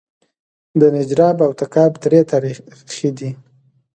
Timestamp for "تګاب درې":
1.59-2.21